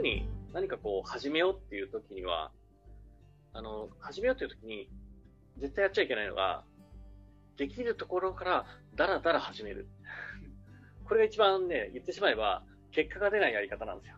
[0.00, 2.50] に何かこう始めようっていう時には、
[3.52, 4.88] あの、始めようっていう時に、
[5.58, 6.64] 絶対やっちゃいけないのが、
[7.56, 8.66] できるところから
[8.96, 9.86] ダラダラ始める。
[11.04, 14.16] これが一番ね、言ってしまえば、結果が出ないやり方なんですよ。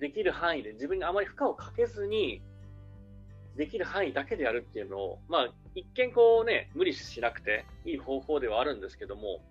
[0.00, 2.42] できる範囲で自分にあまり負荷をかけずに、
[3.56, 9.42] できる範囲だけでやるっていうのを、まあ、一見こうね、無理しなくていい方法ではあるんですけども、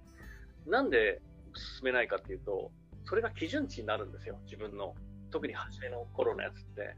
[0.66, 1.21] なんで
[1.56, 2.71] 進めないかっていうと、
[3.10, 4.94] それが基準値になるんですよ、自分の。
[5.32, 6.96] 特に初めの頃のやつって。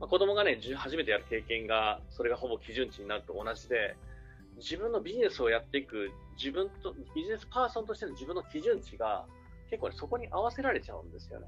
[0.00, 3.96] まあ、子供がね、初めてやる経験が、それがほぼ基準値になると同じで、
[4.56, 9.26] 自分のビジネスをやっていく、自分と、ビジネスパーソンとしての自分の基準値が、
[9.70, 11.46] 結構ね、そこに合わせられちゃうんですよね。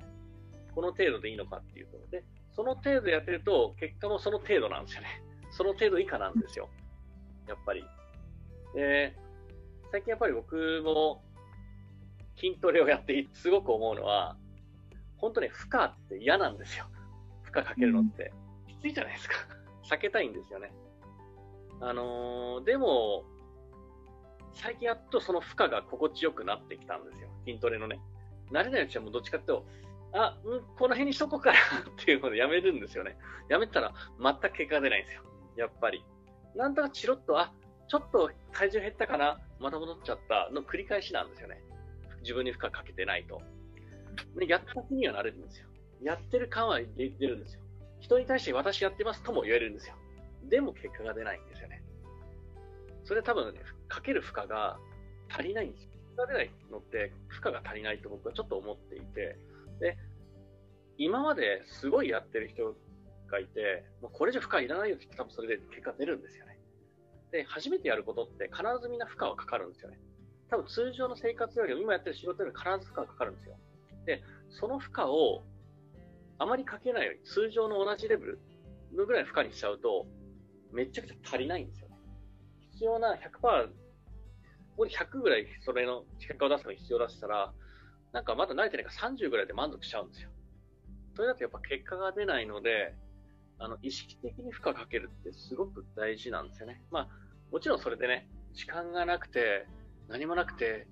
[0.72, 1.98] この程度でいいのかっていうと。
[2.12, 5.08] で、その程度やってると、結果もその程度なんですよね。
[5.50, 6.68] その程度以下なんですよ。
[7.48, 7.84] やっぱり。
[8.72, 9.16] で、
[9.90, 11.24] 最近やっぱり僕も
[12.40, 14.36] 筋トレをやってすごく思うのは、
[15.18, 16.86] 本当ね、負荷って嫌なんですよ。
[17.44, 18.32] 負荷かけるのって。
[18.66, 19.34] きついじゃないですか。
[19.84, 20.72] 避けたいんですよね。
[21.80, 23.24] あのー、でも、
[24.52, 27.28] 最近やっとその負荷が心地よくなってきたんですよ。
[27.44, 28.00] 筋トレのね。
[28.50, 29.66] 慣れないうちはもうどっちかっていうと、
[30.12, 33.16] あ、うん、この辺にしとこうかなっていうのでやめるんですよね。
[33.48, 35.22] やめたら全く結果が出ないんですよ。
[35.56, 36.04] やっぱり。
[36.54, 37.52] なんとかチロッと、あ、
[37.88, 41.62] ちょっと体重減ったかなまた戻っちゃったの繰り返しなんですよね。
[42.22, 43.40] 自分に負荷かけてないと。
[44.36, 45.66] で、やった気にはなれるんですよ。
[46.02, 47.60] やってる感は出るんですよ。
[48.00, 49.94] 人に対して私やってますとも言えるんですよ。
[50.48, 51.82] でも結果が出ないんですよね。
[53.04, 54.78] それは多分ね、かける負荷が
[55.28, 55.90] 足りないんですよ。
[56.06, 59.36] 負荷が出ないのって負荷が足りないと僕はちょっと思っていて、
[59.80, 59.96] で、
[60.96, 62.74] 今まですごいやってる人
[63.30, 66.58] がいて、もうこれじゃ負荷いらないよって多分それで結果出るんですよね。
[67.32, 69.98] で、初めてやることって必ずみんな負荷はかかるんですよね。
[70.50, 73.56] 多分通常の生活よりも今やってる仕事より必ず負荷がかかるんですよ。
[74.06, 75.44] で、その負荷を
[76.38, 78.40] あまりかけないように、通常の同じレベル
[78.92, 80.06] のぐらいの負荷にしちゃうと、
[80.72, 81.96] めちゃくちゃ足りないんですよね。
[82.72, 83.72] 必要な100%、こ
[84.76, 87.52] こで100ぐらいそれの結果を出すのが必要だしたら、
[88.12, 90.30] なんかまだ慣れてないから30ぐらいで満足しちゃうんですよ。
[91.14, 92.94] それだとやっぱ結果が出ないので、
[93.58, 96.82] あの、意識的に負荷かけるってすごく大事なんですよね。
[96.90, 97.08] まあ、
[97.52, 99.66] もちろんそれでね、時間がなくて、
[100.10, 100.86] 何もなくて、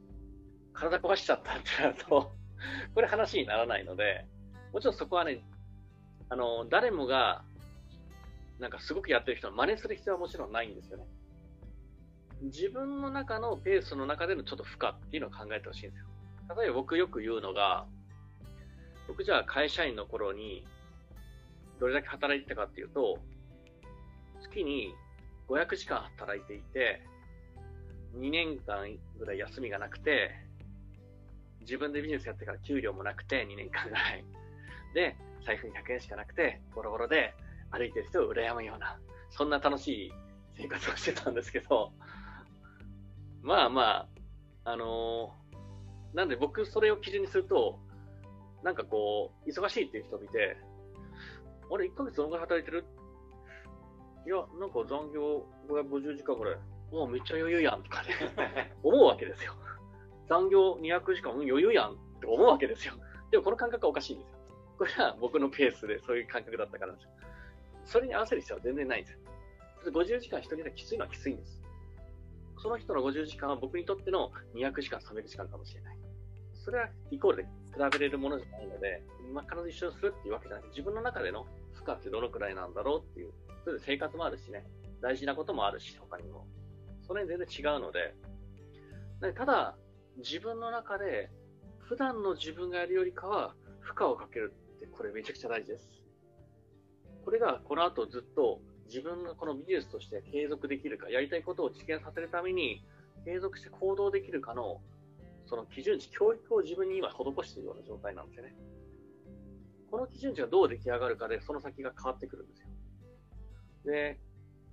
[0.73, 2.33] 体壊しちゃったってなると
[2.95, 4.27] これ話にならないので、
[4.73, 5.41] もちろんそこはね、
[6.29, 7.43] あの、誰もが、
[8.59, 11.05] なんかすごくやってる人の真似する必要はもちろんないんですよね。
[12.43, 16.07] 自分の中のペースの中でのちょっと負荷っていうのを考えてほしいんですよ。
[16.57, 17.87] 例えば僕よく言うのが、
[19.07, 20.65] 僕じゃあ会社員の頃に
[21.81, 23.19] どれだけ働いてたかっていうと、
[24.41, 24.95] 月に
[25.49, 27.03] 500時間働いていて、
[28.17, 30.31] 2年間ぐらい休みがなくて、
[31.61, 34.25] 自分でビジネスやってから給料もなくて2年間ぐらい。
[34.95, 37.35] で、財布に100円しかなくて、ボロボロで
[37.71, 38.99] 歩いてる人を羨むような、
[39.31, 40.13] そんな楽しい
[40.57, 41.93] 生活をしてたんですけど、
[43.43, 44.09] まあま
[44.65, 47.79] あ、あのー、なんで僕それを基準にすると、
[48.63, 50.57] なんかこう、忙しいっていう人を見て、
[51.71, 52.85] あれ、1ヶ月どのぐらい働いてる？
[54.27, 56.57] いや、なんか残業550時間ぐらい。
[56.91, 59.54] もうめっちゃ余裕やんとかね、思うわけですよ。
[60.28, 62.94] 残業200時間、余裕やんって思うわけですよ。
[63.31, 64.38] でもこの感覚はおかしいんですよ。
[64.78, 67.10] これは僕のペースでそういう感覚だったからですよ。
[67.84, 69.19] それに合わせる必要は全然ないんですよ。
[69.91, 71.62] 50時間一人できついのはきついんです。
[72.59, 75.98] その人の50時間は僕にとっての200時間、300時間かもしれない。
[76.54, 77.48] それはイコールで比
[77.93, 83.32] べれるものじゃないので、ま、必ず一緒にするっていうわけじゃなくて、自分の中での負荷ってどのくらいなんだろうっていう、
[83.65, 84.66] それで生活もあるしね、
[85.00, 86.47] 大事なこともあるし、他にも。
[87.09, 88.15] それ全然違うので、
[89.35, 89.77] ただ、
[90.19, 91.31] 自分の中で、
[91.79, 95.89] 普段の自分がやるよりかは、負荷をかけるって、これめちゃくちゃ大事です。
[97.25, 102.85] これがこの後ずっと自分のこのビジネスとして継続できるか、やりたいことを実現させるために、
[103.25, 104.83] 継続して行動できるかの、
[105.47, 108.54] その基準値、教育を自分に今施しているような状態なんですよね。
[109.91, 112.69] この基準値がどう出来上がるかで、その先が変わってくるんですよ。
[113.87, 114.21] で、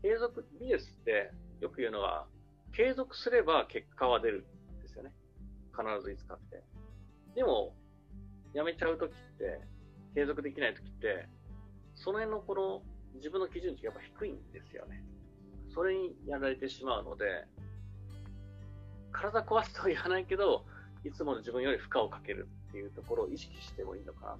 [0.02, 1.32] 継続、ビジネスって
[1.66, 2.28] よく言うのは、
[2.74, 4.46] 継続すれば結果は出る
[4.78, 5.12] んですよね。
[5.74, 6.62] 必ずいつかって。
[7.34, 7.76] でも、
[8.54, 9.60] やめちゃうときって、
[10.14, 11.28] 継続できないときって、
[11.96, 12.82] その辺のこの
[13.16, 15.04] 自分の基準値がやっぱ低いんですよね。
[15.74, 17.26] それにやられてしまうので、
[19.12, 20.66] 体壊すとは言わないけど、
[21.04, 24.40] いつもの自分より負荷をかけるっていうところを意識してもいいのかなと。